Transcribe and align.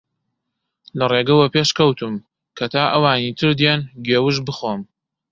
لە 0.97 1.05
ڕێگە 1.11 1.35
وەپێش 1.37 1.69
کەوتم 1.77 2.15
کە 2.57 2.65
تا 2.73 2.83
ئەوانی 2.93 3.35
تر 3.39 3.49
دێن 3.59 3.79
گێوژ 4.07 4.35
بخۆم 4.47 4.81